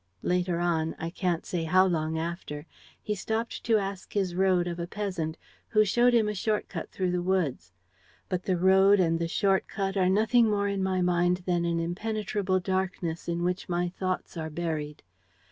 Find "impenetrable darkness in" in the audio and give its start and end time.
11.79-13.43